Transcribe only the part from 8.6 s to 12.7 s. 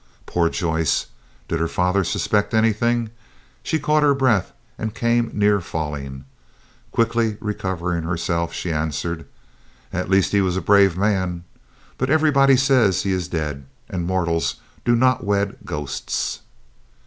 answered. "At least he was a brave man. But everybody